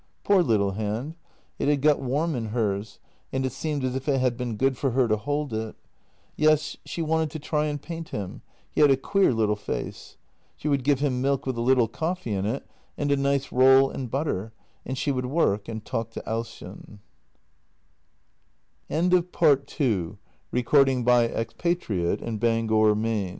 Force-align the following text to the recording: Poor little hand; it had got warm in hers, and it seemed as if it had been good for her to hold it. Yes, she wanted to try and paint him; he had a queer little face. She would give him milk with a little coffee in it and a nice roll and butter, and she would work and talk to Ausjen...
Poor 0.23 0.41
little 0.41 0.71
hand; 0.71 1.13
it 1.59 1.67
had 1.67 1.79
got 1.79 1.99
warm 2.01 2.33
in 2.33 2.45
hers, 2.45 2.97
and 3.31 3.45
it 3.45 3.51
seemed 3.51 3.83
as 3.83 3.95
if 3.95 4.09
it 4.09 4.19
had 4.19 4.35
been 4.35 4.57
good 4.57 4.75
for 4.75 4.89
her 4.89 5.07
to 5.07 5.15
hold 5.15 5.53
it. 5.53 5.75
Yes, 6.35 6.75
she 6.87 7.03
wanted 7.03 7.29
to 7.29 7.37
try 7.37 7.65
and 7.67 7.79
paint 7.79 8.09
him; 8.09 8.41
he 8.71 8.81
had 8.81 8.89
a 8.89 8.97
queer 8.97 9.31
little 9.31 9.55
face. 9.55 10.17
She 10.55 10.67
would 10.67 10.83
give 10.83 11.01
him 11.01 11.21
milk 11.21 11.45
with 11.45 11.55
a 11.55 11.61
little 11.61 11.87
coffee 11.87 12.33
in 12.33 12.47
it 12.47 12.65
and 12.97 13.11
a 13.11 13.15
nice 13.15 13.51
roll 13.51 13.91
and 13.91 14.09
butter, 14.09 14.53
and 14.87 14.97
she 14.97 15.11
would 15.11 15.27
work 15.27 15.67
and 15.67 15.85
talk 15.85 16.09
to 16.13 16.27
Ausjen... 16.27 16.97